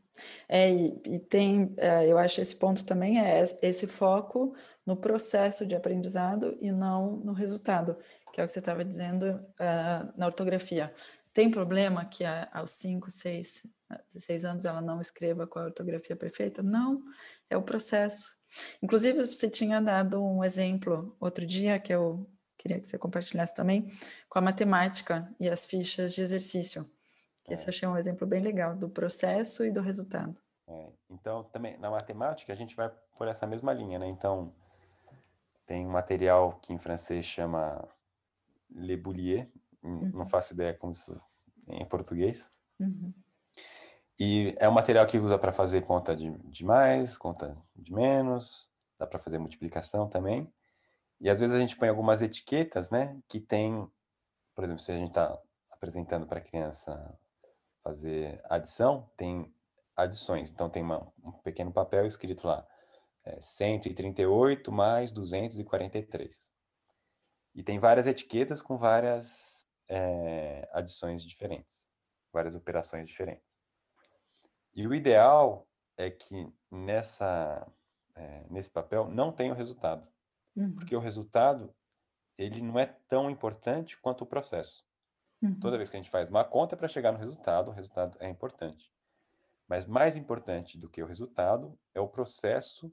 É, 0.48 0.70
e, 0.72 1.02
e 1.06 1.18
tem, 1.20 1.74
é, 1.78 2.06
eu 2.08 2.18
acho 2.18 2.40
esse 2.40 2.56
ponto 2.56 2.84
também 2.84 3.20
é 3.20 3.40
es- 3.42 3.58
esse 3.62 3.86
foco 3.86 4.54
no 4.86 4.96
processo 4.96 5.66
de 5.66 5.76
aprendizado 5.76 6.56
e 6.60 6.72
não 6.72 7.16
no 7.18 7.32
resultado, 7.32 7.96
que 8.32 8.40
é 8.40 8.44
o 8.44 8.46
que 8.46 8.52
você 8.52 8.58
estava 8.60 8.84
dizendo 8.84 9.44
ah, 9.58 10.12
na 10.16 10.26
ortografia. 10.26 10.92
Tem 11.32 11.50
problema 11.50 12.04
que 12.04 12.24
a- 12.24 12.48
aos 12.52 12.72
5, 12.72 13.10
6, 13.10 13.62
6 14.08 14.44
anos 14.44 14.64
ela 14.64 14.80
não 14.80 15.00
escreva 15.00 15.46
com 15.46 15.58
a 15.58 15.64
ortografia 15.64 16.16
perfeita? 16.16 16.62
Não, 16.62 17.02
é 17.50 17.56
o 17.56 17.62
processo. 17.62 18.36
Inclusive, 18.82 19.26
você 19.26 19.48
tinha 19.50 19.80
dado 19.80 20.22
um 20.24 20.42
exemplo 20.44 21.16
outro 21.20 21.46
dia 21.46 21.78
que 21.78 21.92
eu 21.94 22.28
queria 22.56 22.80
que 22.80 22.88
você 22.88 22.98
compartilhasse 22.98 23.54
também, 23.54 23.88
com 24.28 24.38
a 24.38 24.42
matemática 24.42 25.32
e 25.40 25.48
as 25.48 25.64
fichas 25.64 26.12
de 26.14 26.22
exercício. 26.22 26.90
Que 27.48 27.54
esse 27.54 27.66
eu 27.66 27.70
achei 27.70 27.88
um 27.88 27.96
exemplo 27.96 28.26
bem 28.26 28.42
legal 28.42 28.76
do 28.76 28.88
processo 28.88 29.64
e 29.64 29.70
do 29.70 29.80
resultado. 29.80 30.36
É, 30.66 30.92
então, 31.10 31.44
também 31.44 31.78
na 31.78 31.90
matemática, 31.90 32.52
a 32.52 32.56
gente 32.56 32.76
vai 32.76 32.90
por 33.16 33.26
essa 33.26 33.46
mesma 33.46 33.72
linha, 33.72 33.98
né? 33.98 34.06
Então, 34.06 34.54
tem 35.66 35.86
um 35.86 35.90
material 35.90 36.58
que 36.60 36.72
em 36.72 36.78
francês 36.78 37.24
chama 37.24 37.88
Le 38.70 38.96
Boulier, 38.96 39.50
n- 39.82 40.12
não 40.12 40.26
faço 40.26 40.52
ideia 40.52 40.74
como 40.74 40.92
isso 40.92 41.20
é 41.68 41.76
em 41.76 41.86
português. 41.86 42.50
Uhum. 42.78 43.12
E 44.20 44.54
é 44.58 44.68
um 44.68 44.72
material 44.72 45.06
que 45.06 45.18
usa 45.18 45.38
para 45.38 45.52
fazer 45.52 45.82
conta 45.82 46.14
de, 46.14 46.30
de 46.48 46.64
mais, 46.64 47.16
conta 47.16 47.52
de 47.74 47.92
menos, 47.92 48.70
dá 48.98 49.06
para 49.06 49.18
fazer 49.18 49.38
multiplicação 49.38 50.08
também. 50.08 50.52
E 51.20 51.30
às 51.30 51.40
vezes 51.40 51.54
a 51.56 51.58
gente 51.58 51.76
põe 51.76 51.88
algumas 51.88 52.20
etiquetas, 52.20 52.90
né? 52.90 53.18
Que 53.28 53.40
tem, 53.40 53.88
por 54.54 54.64
exemplo, 54.64 54.82
se 54.82 54.92
a 54.92 54.96
gente 54.96 55.08
está 55.08 55.38
apresentando 55.70 56.26
para 56.26 56.38
a 56.40 56.42
criança 56.42 57.18
fazer 57.88 58.38
adição, 58.44 59.10
tem 59.16 59.50
adições. 59.96 60.50
Então 60.50 60.68
tem 60.68 60.82
uma- 60.82 61.10
um 61.24 61.32
pequeno 61.32 61.72
papel 61.72 62.06
escrito 62.06 62.46
lá, 62.46 62.66
é, 63.24 63.40
138 63.40 64.70
mais 64.70 65.10
243. 65.10 66.50
E 67.54 67.62
tem 67.62 67.78
várias 67.78 68.06
etiquetas 68.06 68.60
com 68.60 68.76
várias 68.76 69.66
é, 69.90 70.68
adições 70.70 71.24
diferentes, 71.24 71.80
várias 72.30 72.54
operações 72.54 73.08
diferentes. 73.08 73.48
E 74.74 74.86
o 74.86 74.94
ideal 74.94 75.66
é 75.96 76.10
que 76.10 76.46
nessa, 76.70 77.66
é, 78.14 78.44
nesse 78.50 78.68
papel 78.68 79.08
não 79.08 79.32
tenha 79.32 79.54
o 79.54 79.56
resultado, 79.56 80.06
Uhum. 80.54 80.74
porque 80.74 80.94
o 80.94 81.00
resultado 81.00 81.74
ele 82.36 82.60
não 82.60 82.78
é 82.78 82.84
tão 83.08 83.30
importante 83.30 83.98
quanto 83.98 84.24
o 84.24 84.26
processo. 84.26 84.84
Uhum. 85.42 85.60
Toda 85.60 85.76
vez 85.76 85.90
que 85.90 85.96
a 85.96 86.00
gente 86.00 86.10
faz 86.10 86.30
uma 86.30 86.44
conta 86.44 86.76
para 86.76 86.88
chegar 86.88 87.12
no 87.12 87.18
resultado, 87.18 87.68
o 87.68 87.74
resultado 87.74 88.16
é 88.20 88.28
importante. 88.28 88.92
Mas 89.68 89.86
mais 89.86 90.16
importante 90.16 90.78
do 90.78 90.88
que 90.88 91.02
o 91.02 91.06
resultado 91.06 91.78
é 91.94 92.00
o 92.00 92.08
processo 92.08 92.92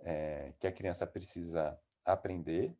eh, 0.00 0.54
que 0.58 0.66
a 0.66 0.72
criança 0.72 1.06
precisa 1.06 1.78
aprender 2.04 2.76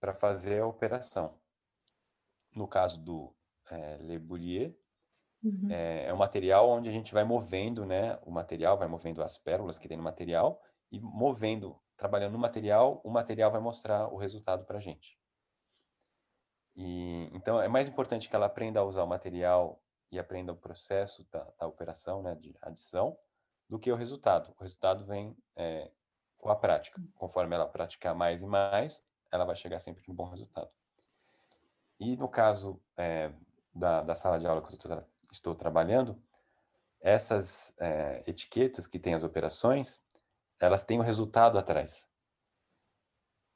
para 0.00 0.14
fazer 0.14 0.60
a 0.60 0.66
operação. 0.66 1.38
No 2.54 2.66
caso 2.68 3.00
do 3.02 3.34
eh, 3.70 3.98
Le 3.98 4.18
Boulier, 4.18 4.74
Uhum. 5.42 5.70
é, 5.70 6.06
é 6.06 6.14
um 6.14 6.16
material 6.16 6.68
onde 6.68 6.88
a 6.88 6.92
gente 6.92 7.14
vai 7.14 7.24
movendo, 7.24 7.86
né? 7.86 8.18
O 8.22 8.30
material 8.32 8.78
vai 8.78 8.88
movendo 8.88 9.22
as 9.22 9.38
pérolas 9.38 9.78
que 9.78 9.88
tem 9.88 9.96
no 9.96 10.02
material 10.02 10.62
e 10.90 11.00
movendo, 11.00 11.80
trabalhando 11.96 12.32
no 12.32 12.38
material, 12.38 13.00
o 13.04 13.10
material 13.10 13.50
vai 13.52 13.60
mostrar 13.60 14.08
o 14.08 14.16
resultado 14.16 14.64
para 14.64 14.78
a 14.78 14.80
gente. 14.80 15.19
E, 16.82 17.28
então, 17.34 17.60
é 17.60 17.68
mais 17.68 17.86
importante 17.88 18.26
que 18.26 18.34
ela 18.34 18.46
aprenda 18.46 18.80
a 18.80 18.84
usar 18.84 19.04
o 19.04 19.06
material 19.06 19.78
e 20.10 20.18
aprenda 20.18 20.50
o 20.50 20.56
processo 20.56 21.26
da, 21.30 21.46
da 21.58 21.66
operação, 21.66 22.22
né, 22.22 22.34
de 22.34 22.56
adição, 22.62 23.18
do 23.68 23.78
que 23.78 23.92
o 23.92 23.94
resultado. 23.96 24.54
O 24.58 24.62
resultado 24.62 25.04
vem 25.04 25.36
é, 25.54 25.90
com 26.38 26.48
a 26.48 26.56
prática. 26.56 26.98
Conforme 27.16 27.54
ela 27.54 27.68
praticar 27.68 28.14
mais 28.14 28.40
e 28.40 28.46
mais, 28.46 29.04
ela 29.30 29.44
vai 29.44 29.56
chegar 29.56 29.78
sempre 29.78 30.02
no 30.08 30.14
bom 30.14 30.30
resultado. 30.30 30.70
E 31.98 32.16
no 32.16 32.30
caso 32.30 32.80
é, 32.96 33.30
da, 33.74 34.02
da 34.02 34.14
sala 34.14 34.40
de 34.40 34.46
aula 34.46 34.62
que 34.62 34.72
eu 34.72 35.06
estou 35.30 35.54
trabalhando, 35.54 36.18
essas 36.98 37.74
é, 37.78 38.24
etiquetas 38.26 38.86
que 38.86 38.98
têm 38.98 39.12
as 39.12 39.22
operações, 39.22 40.02
elas 40.58 40.82
têm 40.82 40.98
o 40.98 41.02
resultado 41.02 41.58
atrás. 41.58 42.08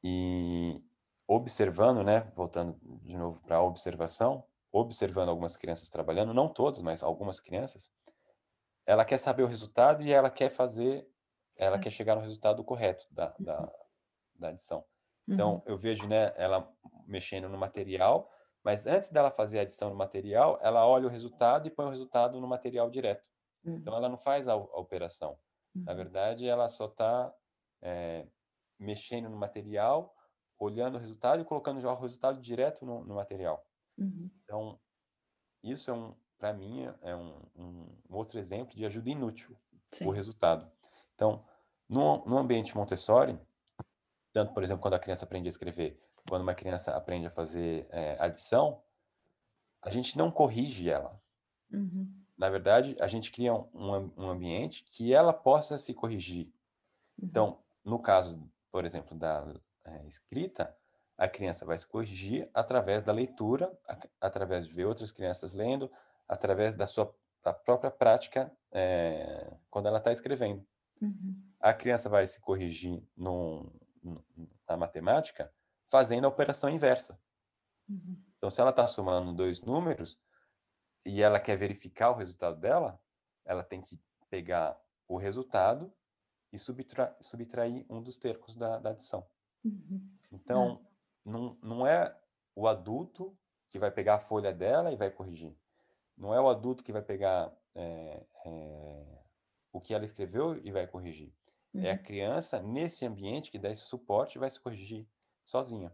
E 0.03 0.85
observando, 1.27 2.03
né, 2.05 2.33
voltando 2.37 2.79
de 3.05 3.17
novo 3.17 3.41
para 3.43 3.57
a 3.57 3.63
observação, 3.63 4.45
observando 4.73 5.29
algumas 5.31 5.57
crianças 5.57 5.91
trabalhando, 5.91 6.35
não 6.35 6.49
todas, 6.53 6.83
mas 6.83 7.03
algumas 7.03 7.41
crianças, 7.41 7.91
ela 8.87 9.05
quer 9.05 9.19
saber 9.19 9.43
o 9.43 9.47
resultado 9.47 10.03
e 10.03 10.13
ela 10.13 10.31
quer 10.31 10.51
fazer, 10.51 11.07
ela 11.59 11.79
quer 11.79 11.91
chegar 11.91 12.15
no 12.15 12.21
resultado 12.21 12.63
correto 12.65 13.07
da, 13.11 13.35
da, 13.41 13.73
da 14.35 14.49
adição. 14.49 14.85
Então, 15.29 15.57
Uhum. 15.57 15.63
eu 15.67 15.79
vejo, 15.79 16.07
né, 16.07 16.33
ela 16.37 16.73
mexendo 17.07 17.49
no 17.49 17.59
material, 17.59 18.31
Mas 18.65 18.87
antes 18.87 19.11
dela 19.11 19.31
fazer 19.31 19.59
a 19.59 19.63
adição 19.63 19.91
no 19.91 19.97
material, 19.97 20.59
ela 20.63 20.87
olha 20.87 21.07
o 21.07 21.11
resultado 21.11 21.69
e 21.69 21.71
põe 21.71 21.87
o 21.87 21.91
resultado 21.91 22.41
no 22.41 22.49
material 22.49 22.91
direto. 22.91 23.25
Uhum. 23.65 23.77
Então, 23.83 23.95
ela 23.97 24.09
não 24.09 24.19
faz 24.19 24.49
a, 24.49 24.53
a 24.55 24.57
operação. 24.57 25.39
Uhum. 25.75 25.85
Na 25.85 25.95
verdade, 25.95 26.49
ela 26.49 26.69
só 26.71 26.87
está 26.87 27.35
é, 27.83 28.27
mexendo 28.79 29.29
no 29.29 29.37
material, 29.37 30.14
olhando 30.59 30.97
o 30.97 30.99
resultado 30.99 31.43
e 31.43 31.45
colocando 31.45 31.81
já 31.81 31.91
o 31.91 32.01
resultado 32.01 32.41
direto 32.41 32.85
no, 32.85 33.05
no 33.05 33.15
material. 33.15 33.67
Uhum. 33.99 34.31
Então, 34.43 34.79
isso 35.63 35.91
é 35.91 35.95
um, 35.95 36.15
para 36.39 36.53
mim, 36.53 36.87
é 37.03 37.15
um, 37.15 37.41
um, 37.57 37.87
outro 38.11 38.39
exemplo 38.39 38.75
de 38.75 38.85
ajuda 38.85 39.11
inútil, 39.11 39.57
Sim. 39.91 40.07
o 40.07 40.11
resultado. 40.11 40.71
Então, 41.15 41.45
no, 41.89 42.25
no 42.27 42.39
ambiente 42.39 42.77
Montessori, 42.77 43.39
tanto, 44.33 44.53
por 44.53 44.63
exemplo, 44.63 44.83
quando 44.83 44.95
a 44.95 44.99
criança 44.99 45.25
aprende 45.25 45.49
a 45.49 45.51
escrever, 45.51 46.01
quando 46.29 46.43
uma 46.43 46.55
criança 46.55 46.93
aprende 46.97 47.27
a 47.27 47.31
fazer 47.31 47.87
é, 47.91 48.17
adição, 48.19 48.83
a 49.83 49.91
gente 49.91 50.17
não 50.17 50.31
corrige 50.31 50.91
ela. 50.91 51.21
Uhum. 51.71 52.13
Na 52.37 52.51
verdade, 52.51 52.97
a 53.01 53.07
gente 53.07 53.31
cria 53.31 53.55
um, 53.55 54.13
um, 54.17 54.29
ambiente 54.29 54.83
que 54.85 55.13
ela 55.13 55.33
possa 55.33 55.79
se 55.79 55.95
corrigir. 55.95 56.47
Uhum. 57.19 57.29
Então, 57.29 57.59
no 57.85 57.99
caso, 57.99 58.51
por 58.73 58.85
exemplo, 58.85 59.17
da 59.17 59.47
é, 59.85 60.07
escrita, 60.07 60.77
a 61.17 61.29
criança 61.29 61.65
vai 61.65 61.79
se 61.79 61.87
corrigir 61.87 62.51
através 62.53 63.03
da 63.03 63.13
leitura, 63.13 63.73
através 64.21 64.67
de 64.67 64.75
ver 64.75 64.85
outras 64.85 65.13
crianças 65.13 65.55
lendo, 65.55 65.91
através 66.29 66.75
da 66.75 66.87
sua 66.87 67.15
da 67.45 67.53
própria 67.53 67.91
prática 67.91 68.51
é, 68.73 69.55
quando 69.69 69.87
ela 69.87 69.99
está 69.99 70.11
escrevendo. 70.11 70.67
Uhum. 71.01 71.37
A 71.61 71.75
criança 71.75 72.09
vai 72.09 72.27
se 72.27 72.41
corrigir 72.41 73.07
no, 73.15 73.71
na 74.67 74.77
matemática 74.79 75.53
fazendo 75.91 76.25
a 76.25 76.29
operação 76.29 76.71
inversa. 76.71 77.21
Uhum. 77.87 78.17
Então, 78.39 78.49
se 78.51 78.61
ela 78.61 78.71
está 78.71 78.87
somando 78.87 79.35
dois 79.35 79.61
números 79.61 80.19
e 81.05 81.23
ela 81.23 81.39
quer 81.39 81.57
verificar 81.57 82.11
o 82.11 82.17
resultado 82.17 82.59
dela, 82.59 82.99
ela 83.45 83.63
tem 83.63 83.83
que 83.83 84.01
pegar 84.31 84.79
o 85.07 85.19
resultado 85.19 85.93
e 86.51 86.59
subtra 86.59 87.15
subtrair 87.21 87.85
um 87.91 88.03
dos 88.03 88.17
termos 88.17 88.57
da, 88.57 88.79
da 88.79 88.91
adição. 88.91 89.27
Uhum. 89.65 90.09
Então, 90.33 90.81
não. 91.25 91.41
não, 91.41 91.59
não 91.63 91.87
é 91.87 92.17
o 92.55 92.67
adulto 92.67 93.37
que 93.71 93.79
vai 93.79 93.91
pegar 93.91 94.17
a 94.17 94.21
folha 94.21 94.53
dela 94.53 94.93
e 94.93 94.97
vai 94.97 95.11
corrigir. 95.11 95.57
Não 96.17 96.33
é 96.33 96.41
o 96.41 96.49
adulto 96.49 96.85
que 96.85 96.93
vai 96.93 97.03
pegar 97.03 97.53
é, 97.75 98.25
é, 98.45 99.19
o 99.73 99.81
que 99.81 99.95
ela 99.95 100.05
escreveu 100.05 100.61
e 100.65 100.71
vai 100.71 100.87
corrigir. 100.87 101.33
Uhum. 101.73 101.85
É 101.85 101.91
a 101.91 101.95
uhum. 101.95 102.03
criança, 102.03 102.63
nesse 102.63 103.05
ambiente, 103.05 103.51
que 103.51 103.59
dá 103.59 103.71
esse 103.71 103.83
suporte 103.83 104.39
vai 104.39 104.51
se 104.51 104.61
corrigir 104.61 105.07
sozinha. 105.45 105.93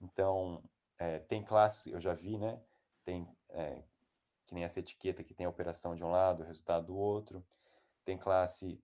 Então, 0.00 0.62
é, 0.98 1.18
tem 1.20 1.42
classe, 1.42 1.90
eu 1.90 2.00
já 2.00 2.14
vi, 2.14 2.38
né? 2.38 2.60
Tem 3.04 3.28
que 4.46 4.54
nem 4.54 4.64
essa 4.64 4.80
etiqueta 4.80 5.24
que 5.24 5.34
tem 5.34 5.46
a 5.46 5.50
operação 5.50 5.96
de 5.96 6.04
um 6.04 6.10
lado, 6.10 6.42
o 6.42 6.46
resultado 6.46 6.86
do 6.86 6.96
outro. 6.96 7.44
Tem 8.04 8.18
classe 8.18 8.80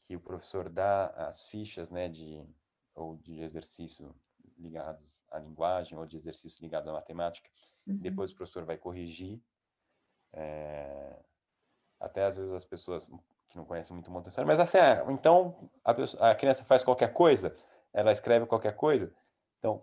que 0.00 0.16
o 0.16 0.20
professor 0.20 0.68
dá 0.68 1.06
as 1.28 1.42
fichas, 1.48 1.90
né, 1.90 2.08
de 2.08 2.44
ou 2.94 3.16
de 3.16 3.40
exercício 3.40 4.14
ligados 4.58 5.22
à 5.30 5.38
linguagem 5.38 5.98
ou 5.98 6.06
de 6.06 6.16
exercício 6.16 6.62
ligado 6.62 6.88
à 6.90 6.92
matemática. 6.92 7.50
Uhum. 7.86 7.96
Depois 7.96 8.30
o 8.30 8.36
professor 8.36 8.64
vai 8.64 8.76
corrigir 8.76 9.40
é, 10.32 11.16
até 12.00 12.24
às 12.24 12.36
vezes 12.36 12.52
as 12.52 12.64
pessoas 12.64 13.06
que 13.48 13.56
não 13.56 13.64
conhecem 13.64 13.94
muito 13.94 14.10
Montessori, 14.10 14.46
mas 14.46 14.58
assim, 14.58 14.78
ah, 14.78 15.04
então 15.10 15.70
a, 15.84 15.94
pessoa, 15.94 16.30
a 16.30 16.34
criança 16.34 16.64
faz 16.64 16.82
qualquer 16.82 17.12
coisa, 17.12 17.56
ela 17.92 18.10
escreve 18.10 18.46
qualquer 18.46 18.74
coisa. 18.74 19.14
Então, 19.58 19.82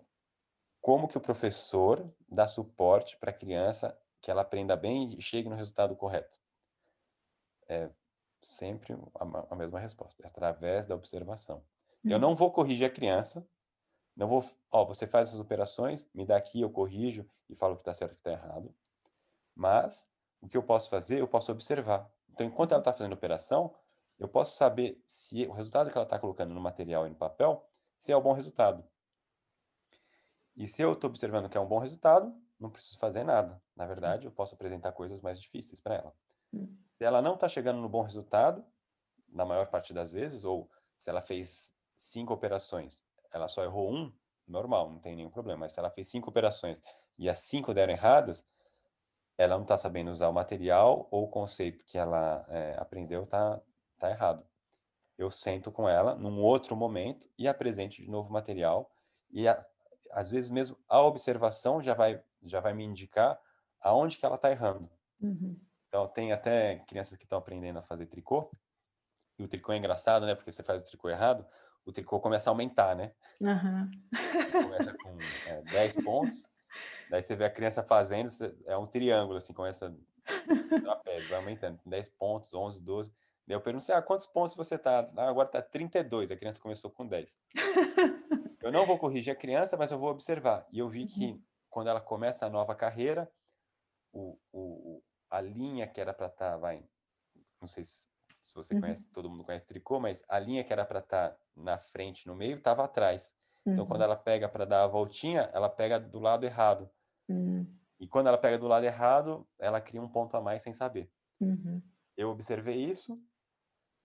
como 0.80 1.08
que 1.08 1.16
o 1.16 1.20
professor 1.20 2.12
dá 2.28 2.46
suporte 2.46 3.16
para 3.16 3.30
a 3.30 3.34
criança 3.34 3.98
que 4.20 4.30
ela 4.30 4.42
aprenda 4.42 4.76
bem 4.76 5.08
e 5.16 5.22
chegue 5.22 5.48
no 5.48 5.56
resultado 5.56 5.96
correto? 5.96 6.38
É 7.68 7.88
sempre 8.42 8.92
a, 9.14 9.54
a 9.54 9.56
mesma 9.56 9.78
resposta, 9.78 10.22
é 10.22 10.26
através 10.26 10.86
da 10.86 10.94
observação. 10.94 11.64
Eu 12.04 12.18
não 12.18 12.34
vou 12.34 12.50
corrigir 12.50 12.86
a 12.86 12.90
criança, 12.90 13.46
não 14.16 14.26
vou, 14.28 14.44
ó, 14.70 14.84
você 14.84 15.06
faz 15.06 15.28
essas 15.28 15.40
operações, 15.40 16.08
me 16.12 16.26
dá 16.26 16.36
aqui, 16.36 16.60
eu 16.60 16.70
corrijo 16.70 17.28
e 17.48 17.54
falo 17.54 17.74
o 17.74 17.76
que 17.76 17.82
está 17.82 17.94
certo 17.94 18.12
e 18.12 18.14
que 18.16 18.20
está 18.20 18.32
errado. 18.32 18.74
Mas 19.54 20.06
o 20.40 20.48
que 20.48 20.56
eu 20.56 20.62
posso 20.62 20.90
fazer? 20.90 21.20
Eu 21.20 21.28
posso 21.28 21.52
observar. 21.52 22.10
Então, 22.30 22.46
enquanto 22.46 22.72
ela 22.72 22.80
está 22.80 22.92
fazendo 22.92 23.12
a 23.12 23.14
operação, 23.14 23.74
eu 24.18 24.28
posso 24.28 24.56
saber 24.56 25.02
se 25.06 25.46
o 25.46 25.52
resultado 25.52 25.90
que 25.90 25.96
ela 25.96 26.04
está 26.04 26.18
colocando 26.18 26.52
no 26.52 26.60
material 26.60 27.06
e 27.06 27.10
no 27.10 27.16
papel, 27.16 27.64
se 27.98 28.12
é 28.12 28.16
o 28.16 28.20
um 28.20 28.22
bom 28.22 28.32
resultado. 28.32 28.84
E 30.56 30.66
se 30.66 30.82
eu 30.82 30.92
estou 30.92 31.08
observando 31.08 31.48
que 31.48 31.56
é 31.56 31.60
um 31.60 31.66
bom 31.66 31.78
resultado, 31.78 32.34
não 32.58 32.70
preciso 32.70 32.98
fazer 32.98 33.24
nada. 33.24 33.60
Na 33.74 33.86
verdade, 33.86 34.26
eu 34.26 34.32
posso 34.32 34.54
apresentar 34.54 34.92
coisas 34.92 35.20
mais 35.20 35.40
difíceis 35.40 35.80
para 35.80 35.96
ela. 35.96 36.14
Hum. 36.52 36.76
Se 36.96 37.04
ela 37.04 37.22
não 37.22 37.34
está 37.34 37.48
chegando 37.48 37.80
no 37.80 37.88
bom 37.88 38.02
resultado, 38.02 38.64
na 39.28 39.44
maior 39.44 39.66
parte 39.68 39.94
das 39.94 40.12
vezes, 40.12 40.44
ou 40.44 40.70
se 40.98 41.08
ela 41.08 41.22
fez 41.22 41.71
cinco 42.02 42.32
operações, 42.32 43.04
ela 43.32 43.48
só 43.48 43.62
errou 43.62 43.92
um, 43.92 44.12
normal, 44.46 44.90
não 44.90 44.98
tem 44.98 45.16
nenhum 45.16 45.30
problema. 45.30 45.60
Mas 45.60 45.72
se 45.72 45.78
ela 45.78 45.90
fez 45.90 46.08
cinco 46.08 46.30
operações 46.30 46.82
e 47.18 47.28
as 47.28 47.38
cinco 47.38 47.72
deram 47.72 47.92
erradas, 47.92 48.44
ela 49.36 49.56
não 49.56 49.62
está 49.62 49.78
sabendo 49.78 50.10
usar 50.10 50.28
o 50.28 50.32
material 50.32 51.08
ou 51.10 51.24
o 51.24 51.28
conceito 51.28 51.84
que 51.84 51.98
ela 51.98 52.44
é, 52.48 52.76
aprendeu 52.78 53.24
está 53.24 53.60
tá 53.98 54.10
errado. 54.10 54.46
Eu 55.16 55.30
sento 55.30 55.70
com 55.70 55.88
ela 55.88 56.14
num 56.14 56.40
outro 56.40 56.76
momento 56.76 57.28
e 57.38 57.48
apresento 57.48 57.96
de 57.96 58.08
novo 58.08 58.28
o 58.28 58.32
material 58.32 58.90
e 59.30 59.48
a, 59.48 59.62
às 60.12 60.30
vezes 60.30 60.50
mesmo 60.50 60.76
a 60.88 61.00
observação 61.00 61.82
já 61.82 61.94
vai 61.94 62.22
já 62.42 62.60
vai 62.60 62.74
me 62.74 62.84
indicar 62.84 63.40
aonde 63.80 64.18
que 64.18 64.26
ela 64.26 64.34
está 64.34 64.50
errando. 64.50 64.90
Uhum. 65.20 65.58
Então 65.88 66.08
tem 66.08 66.32
até 66.32 66.80
crianças 66.80 67.16
que 67.16 67.24
estão 67.24 67.38
aprendendo 67.38 67.78
a 67.78 67.82
fazer 67.82 68.06
tricô 68.06 68.50
e 69.38 69.44
o 69.44 69.48
tricô 69.48 69.72
é 69.72 69.76
engraçado, 69.76 70.26
né? 70.26 70.34
Porque 70.34 70.50
você 70.50 70.62
faz 70.62 70.82
o 70.82 70.84
tricô 70.84 71.08
errado, 71.08 71.46
o 71.84 71.92
tricô 71.92 72.20
começa 72.20 72.48
a 72.48 72.52
aumentar, 72.52 72.94
né? 72.94 73.12
Uhum. 73.40 73.90
Começa 74.52 74.94
com 74.94 75.18
é, 75.46 75.62
10 75.62 75.96
pontos 76.02 76.52
Daí 77.10 77.22
você 77.22 77.36
vê 77.36 77.44
a 77.44 77.50
criança 77.50 77.82
fazendo, 77.82 78.30
é 78.66 78.76
um 78.76 78.86
triângulo, 78.86 79.36
assim, 79.36 79.52
com 79.52 79.66
essa 79.66 79.94
trapézio, 80.82 81.28
vai 81.28 81.38
aumentando, 81.38 81.80
10 81.84 82.08
pontos, 82.10 82.54
11, 82.54 82.82
12. 82.82 83.14
Daí 83.46 83.56
eu 83.56 83.60
pergunto, 83.60 83.92
ah, 83.92 84.00
quantos 84.00 84.26
pontos 84.26 84.54
você 84.54 84.78
tá? 84.78 85.10
Ah, 85.16 85.28
agora 85.28 85.48
tá 85.48 85.60
32, 85.60 86.30
a 86.30 86.36
criança 86.36 86.60
começou 86.60 86.90
com 86.90 87.06
10. 87.06 87.36
eu 88.62 88.72
não 88.72 88.86
vou 88.86 88.98
corrigir 88.98 89.32
a 89.32 89.36
criança, 89.36 89.76
mas 89.76 89.90
eu 89.90 89.98
vou 89.98 90.10
observar. 90.10 90.66
E 90.72 90.78
eu 90.78 90.88
vi 90.88 91.06
que 91.06 91.26
uhum. 91.26 91.42
quando 91.68 91.88
ela 91.88 92.00
começa 92.00 92.46
a 92.46 92.50
nova 92.50 92.74
carreira, 92.74 93.30
o, 94.12 94.38
o, 94.52 95.02
a 95.30 95.40
linha 95.40 95.86
que 95.86 96.00
era 96.00 96.14
para 96.14 96.26
estar, 96.26 96.52
tá, 96.52 96.56
vai, 96.56 96.84
não 97.60 97.68
sei 97.68 97.84
se, 97.84 98.06
se 98.42 98.54
você 98.54 98.74
uhum. 98.74 98.80
conhece, 98.80 99.08
todo 99.10 99.30
mundo 99.30 99.44
conhece 99.44 99.66
tricô, 99.66 100.00
mas 100.00 100.24
a 100.28 100.38
linha 100.38 100.64
que 100.64 100.72
era 100.72 100.84
para 100.84 100.98
estar 100.98 101.30
tá 101.30 101.36
na 101.56 101.78
frente, 101.78 102.26
no 102.26 102.34
meio, 102.34 102.58
estava 102.58 102.84
atrás. 102.84 103.34
Então, 103.64 103.86
quando 103.86 104.00
uhum. 104.00 104.06
ela 104.06 104.16
pega 104.16 104.48
para 104.48 104.64
dar 104.64 104.82
a 104.82 104.88
voltinha, 104.88 105.48
ela 105.52 105.68
pega 105.68 106.00
do 106.00 106.18
lado 106.18 106.44
errado. 106.44 106.90
Uhum. 107.28 107.64
E 108.00 108.08
quando 108.08 108.26
ela 108.26 108.36
pega 108.36 108.58
do 108.58 108.66
lado 108.66 108.84
errado, 108.84 109.46
ela 109.58 109.80
cria 109.80 110.02
um 110.02 110.08
ponto 110.08 110.36
a 110.36 110.40
mais 110.40 110.62
sem 110.62 110.72
saber. 110.72 111.08
Uhum. 111.40 111.80
Eu 112.16 112.28
observei 112.30 112.84
isso, 112.84 113.16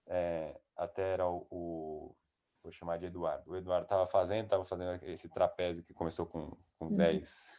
é, 0.05 0.55
até 0.75 1.13
era 1.13 1.27
o, 1.27 1.47
o, 1.49 2.15
vou 2.61 2.71
chamar 2.71 2.99
de 2.99 3.07
Eduardo. 3.07 3.51
O 3.51 3.55
Eduardo 3.55 3.85
estava 3.85 4.05
fazendo, 4.05 4.43
estava 4.45 4.63
fazendo 4.63 5.03
esse 5.03 5.27
trapézio 5.27 5.83
que 5.83 5.93
começou 5.93 6.27
com, 6.27 6.55
com 6.77 6.85
uhum. 6.85 6.95
10, 6.95 7.51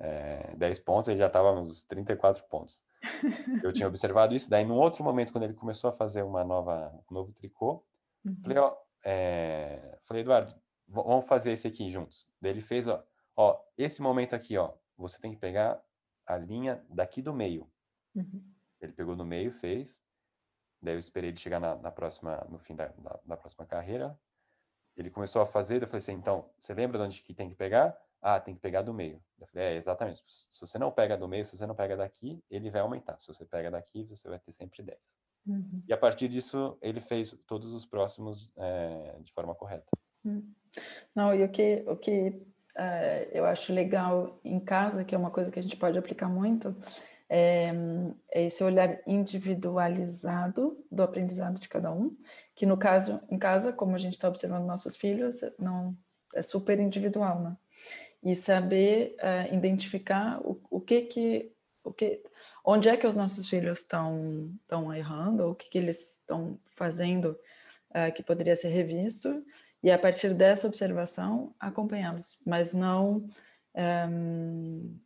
é, 0.00 0.56
10 0.56 0.78
pontos, 0.80 1.08
ele 1.08 1.18
já 1.18 1.28
estava 1.28 1.54
nos 1.54 1.84
34 1.84 2.44
pontos. 2.44 2.84
Eu 3.62 3.72
tinha 3.72 3.88
observado 3.88 4.34
isso, 4.34 4.48
daí 4.48 4.64
num 4.64 4.76
outro 4.76 5.04
momento, 5.04 5.32
quando 5.32 5.44
ele 5.44 5.54
começou 5.54 5.90
a 5.90 5.92
fazer 5.92 6.22
uma 6.22 6.44
nova, 6.44 6.92
um 7.10 7.14
novo 7.14 7.32
tricô, 7.32 7.84
uhum. 8.24 8.36
falei, 8.42 8.58
ó, 8.58 8.76
é, 9.04 9.96
falei, 10.04 10.22
Eduardo, 10.22 10.54
vamos 10.88 11.26
fazer 11.26 11.52
esse 11.52 11.66
aqui 11.66 11.90
juntos. 11.90 12.28
Daí 12.40 12.52
ele 12.52 12.60
fez, 12.60 12.88
ó, 12.88 13.04
ó, 13.36 13.60
esse 13.76 14.00
momento 14.00 14.34
aqui, 14.34 14.56
ó, 14.56 14.72
você 14.96 15.20
tem 15.20 15.32
que 15.32 15.38
pegar 15.38 15.82
a 16.26 16.36
linha 16.36 16.84
daqui 16.88 17.20
do 17.20 17.34
meio. 17.34 17.70
Uhum. 18.14 18.42
Ele 18.80 18.92
pegou 18.92 19.16
no 19.16 19.24
meio, 19.24 19.50
fez. 19.52 20.00
Daí 20.80 20.94
eu 20.94 20.98
esperei 20.98 21.30
ele 21.30 21.38
chegar 21.38 21.60
na, 21.60 21.76
na 21.76 21.90
próxima, 21.90 22.46
no 22.50 22.58
fim 22.58 22.74
da, 22.74 22.88
da, 22.88 23.20
da, 23.24 23.36
próxima 23.36 23.66
carreira. 23.66 24.18
Ele 24.96 25.10
começou 25.10 25.42
a 25.42 25.46
fazer, 25.46 25.82
eu 25.82 25.86
falei 25.86 25.98
assim, 25.98 26.12
então, 26.12 26.50
você 26.58 26.72
lembra 26.74 26.98
de 26.98 27.04
onde 27.04 27.22
que 27.22 27.34
tem 27.34 27.48
que 27.48 27.54
pegar? 27.54 27.96
Ah, 28.26 28.40
tem 28.40 28.54
que 28.54 28.60
pegar 28.62 28.80
do 28.80 28.94
meio. 28.94 29.20
Eu 29.38 29.46
falei, 29.48 29.66
é, 29.66 29.76
exatamente. 29.76 30.22
Se 30.26 30.58
você 30.58 30.78
não 30.78 30.90
pega 30.90 31.14
do 31.14 31.28
meio, 31.28 31.44
se 31.44 31.58
você 31.58 31.66
não 31.66 31.74
pega 31.74 31.94
daqui, 31.94 32.42
ele 32.50 32.70
vai 32.70 32.80
aumentar. 32.80 33.20
Se 33.20 33.26
você 33.26 33.44
pega 33.44 33.70
daqui, 33.70 34.02
você 34.02 34.26
vai 34.26 34.38
ter 34.38 34.50
sempre 34.50 34.82
10. 34.82 34.98
Uhum. 35.46 35.82
E 35.86 35.92
a 35.92 35.96
partir 35.98 36.26
disso, 36.26 36.78
ele 36.80 37.02
fez 37.02 37.38
todos 37.46 37.74
os 37.74 37.84
próximos 37.84 38.50
é, 38.56 39.18
de 39.20 39.30
forma 39.30 39.54
correta. 39.54 39.84
Hum. 40.24 40.42
Não, 41.14 41.34
e 41.34 41.44
o 41.44 41.48
que, 41.50 41.84
o 41.86 41.96
que 41.96 42.40
é, 42.74 43.28
eu 43.30 43.44
acho 43.44 43.74
legal 43.74 44.40
em 44.42 44.58
casa, 44.58 45.04
que 45.04 45.14
é 45.14 45.18
uma 45.18 45.30
coisa 45.30 45.50
que 45.50 45.58
a 45.58 45.62
gente 45.62 45.76
pode 45.76 45.98
aplicar 45.98 46.26
muito, 46.26 46.74
é, 47.28 47.74
é 48.32 48.44
esse 48.46 48.64
olhar 48.64 49.02
individualizado 49.06 50.82
do 50.90 51.02
aprendizado 51.02 51.60
de 51.60 51.68
cada 51.68 51.92
um, 51.92 52.16
que 52.54 52.64
no 52.64 52.78
caso, 52.78 53.20
em 53.30 53.38
casa, 53.38 53.70
como 53.70 53.94
a 53.94 53.98
gente 53.98 54.14
está 54.14 54.30
observando 54.30 54.64
nossos 54.64 54.96
filhos, 54.96 55.42
não 55.58 55.94
é 56.34 56.40
super 56.40 56.80
individual, 56.80 57.38
né? 57.38 57.56
E 58.24 58.34
saber 58.34 59.16
uh, 59.20 59.54
identificar 59.54 60.40
o, 60.40 60.58
o 60.70 60.80
que 60.80 61.02
que 61.02 61.52
o 61.84 61.92
que 61.92 62.22
onde 62.64 62.88
é 62.88 62.96
que 62.96 63.06
os 63.06 63.14
nossos 63.14 63.46
filhos 63.48 63.80
estão 63.80 64.50
estão 64.62 64.92
errando 64.92 65.50
o 65.50 65.54
que 65.54 65.68
que 65.68 65.76
eles 65.76 66.12
estão 66.12 66.58
fazendo 66.74 67.38
uh, 67.90 68.12
que 68.14 68.22
poderia 68.22 68.56
ser 68.56 68.68
revisto 68.68 69.44
e 69.82 69.90
a 69.90 69.98
partir 69.98 70.32
dessa 70.32 70.66
observação 70.66 71.54
acompanhá-los. 71.60 72.38
Mas 72.46 72.72
não 72.72 73.28
um, 73.76 74.98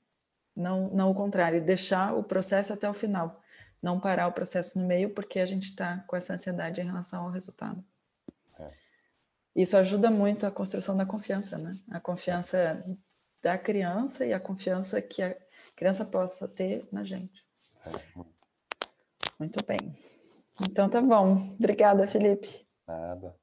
não 0.54 0.88
não 0.90 1.10
o 1.10 1.14
contrário 1.14 1.60
deixar 1.60 2.14
o 2.14 2.22
processo 2.22 2.72
até 2.72 2.88
o 2.88 2.94
final. 2.94 3.42
Não 3.82 3.98
parar 3.98 4.28
o 4.28 4.32
processo 4.32 4.78
no 4.78 4.86
meio 4.86 5.10
porque 5.10 5.40
a 5.40 5.46
gente 5.46 5.64
está 5.64 5.98
com 6.06 6.14
essa 6.14 6.34
ansiedade 6.34 6.80
em 6.80 6.84
relação 6.84 7.24
ao 7.24 7.30
resultado. 7.30 7.84
É. 8.60 8.70
isso 9.54 9.76
ajuda 9.76 10.10
muito 10.10 10.44
a 10.44 10.50
construção 10.50 10.96
da 10.96 11.06
confiança 11.06 11.56
né? 11.56 11.76
A 11.90 12.00
confiança 12.00 12.82
da 13.42 13.56
criança 13.56 14.26
e 14.26 14.32
a 14.32 14.40
confiança 14.40 15.00
que 15.00 15.22
a 15.22 15.36
criança 15.76 16.04
possa 16.04 16.48
ter 16.48 16.86
na 16.90 17.04
gente. 17.04 17.44
É. 17.86 18.24
Muito 19.38 19.64
bem. 19.64 19.96
Então 20.60 20.88
tá 20.88 21.00
bom. 21.00 21.54
Obrigada, 21.58 22.08
Felipe. 22.08 22.66
Nada. 22.88 23.36